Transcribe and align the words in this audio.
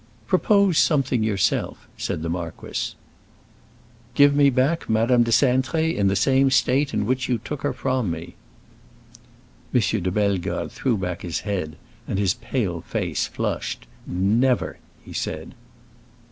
"Propose 0.25 0.79
something 0.79 1.21
yourself," 1.21 1.87
said 1.95 2.23
the 2.23 2.27
marquis. 2.27 2.93
"Give 4.15 4.35
me 4.35 4.49
back 4.49 4.89
Madame 4.89 5.21
de 5.21 5.29
Cintré 5.29 5.95
in 5.95 6.07
the 6.07 6.15
same 6.15 6.49
state 6.49 6.91
in 6.91 7.05
which 7.05 7.29
you 7.29 7.37
took 7.37 7.61
her 7.61 7.71
from 7.71 8.09
me." 8.09 8.33
M. 9.75 9.79
de 10.01 10.09
Bellegarde 10.09 10.71
threw 10.73 10.97
back 10.97 11.21
his 11.21 11.41
head 11.41 11.75
and 12.07 12.17
his 12.17 12.33
pale 12.33 12.81
face 12.81 13.27
flushed. 13.27 13.85
"Never!" 14.07 14.79
he 15.05 15.13
said. 15.13 15.53